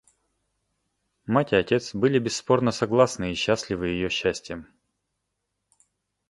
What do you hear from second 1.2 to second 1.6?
Мать и